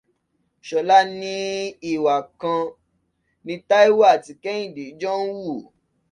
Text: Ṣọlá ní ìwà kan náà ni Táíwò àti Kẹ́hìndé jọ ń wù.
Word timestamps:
Ṣọlá 0.67 0.97
ní 1.19 1.35
ìwà 1.91 2.15
kan 2.39 2.61
náà 2.65 2.75
ni 3.45 3.53
Táíwò 3.69 4.03
àti 4.13 4.31
Kẹ́hìndé 4.43 4.83
jọ 4.99 5.11
ń 5.23 5.27
wù. 5.41 5.53